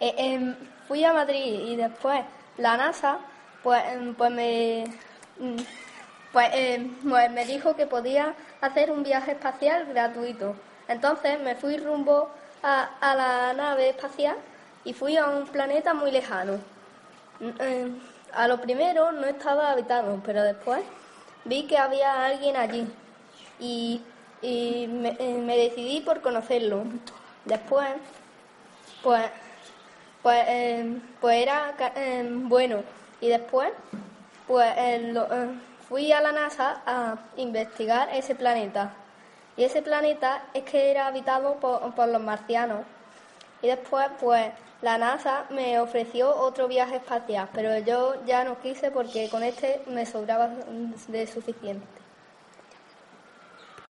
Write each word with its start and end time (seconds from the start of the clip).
Eh, 0.00 0.14
em, 0.18 0.54
fui 0.88 1.04
a 1.04 1.12
Madrid 1.12 1.68
y 1.68 1.76
después 1.76 2.20
la 2.58 2.76
NASA 2.76 3.18
pues, 3.62 3.82
em, 3.92 4.14
pues 4.14 4.30
me 4.30 4.84
mm, 5.38 5.56
pues, 6.32 6.50
em, 6.52 6.94
pues 7.08 7.30
me 7.30 7.44
dijo 7.46 7.74
que 7.76 7.86
podía 7.86 8.34
hacer 8.60 8.90
un 8.90 9.02
viaje 9.02 9.32
espacial 9.32 9.86
gratuito. 9.86 10.54
Entonces 10.88 11.40
me 11.40 11.54
fui 11.56 11.78
rumbo 11.78 12.30
a, 12.62 12.90
a 13.00 13.14
la 13.14 13.52
nave 13.54 13.88
espacial 13.90 14.36
y 14.84 14.92
fui 14.92 15.16
a 15.16 15.26
un 15.26 15.46
planeta 15.46 15.94
muy 15.94 16.10
lejano. 16.10 16.58
Mm, 17.40 17.98
a 18.32 18.48
lo 18.48 18.60
primero 18.60 19.12
no 19.12 19.26
estaba 19.26 19.70
habitado, 19.70 20.20
pero 20.24 20.42
después 20.42 20.82
vi 21.44 21.66
que 21.66 21.78
había 21.78 22.24
alguien 22.26 22.56
allí 22.56 22.86
y, 23.58 24.02
y 24.42 24.86
me, 24.88 25.16
eh, 25.18 25.38
me 25.42 25.56
decidí 25.56 26.00
por 26.00 26.20
conocerlo. 26.20 26.84
Después, 27.44 27.88
pues 29.02 29.24
pues, 30.26 30.44
eh, 30.48 30.98
pues 31.20 31.40
era 31.40 31.72
eh, 31.94 32.28
bueno. 32.28 32.82
Y 33.20 33.28
después, 33.28 33.70
pues 34.48 34.72
eh, 34.76 35.14
fui 35.88 36.10
a 36.10 36.20
la 36.20 36.32
NASA 36.32 36.82
a 36.84 37.16
investigar 37.36 38.08
ese 38.12 38.34
planeta. 38.34 38.92
Y 39.56 39.62
ese 39.62 39.82
planeta 39.82 40.42
es 40.52 40.64
que 40.64 40.90
era 40.90 41.06
habitado 41.06 41.54
por, 41.60 41.94
por 41.94 42.08
los 42.08 42.20
marcianos. 42.20 42.80
Y 43.62 43.68
después, 43.68 44.08
pues, 44.20 44.50
la 44.82 44.98
NASA 44.98 45.44
me 45.50 45.78
ofreció 45.78 46.34
otro 46.34 46.66
viaje 46.66 46.96
espacial, 46.96 47.48
pero 47.54 47.78
yo 47.78 48.16
ya 48.26 48.42
no 48.42 48.60
quise 48.60 48.90
porque 48.90 49.28
con 49.30 49.44
este 49.44 49.80
me 49.86 50.06
sobraba 50.06 50.50
de 51.06 51.26
suficiente. 51.28 52.05